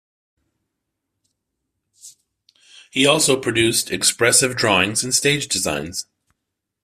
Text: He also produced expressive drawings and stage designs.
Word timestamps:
He 2.89 3.05
also 3.05 3.39
produced 3.39 3.91
expressive 3.91 4.55
drawings 4.55 5.03
and 5.03 5.13
stage 5.13 5.47
designs. 5.47 6.07